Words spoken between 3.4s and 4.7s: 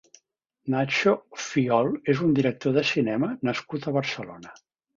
nascut a Barcelona.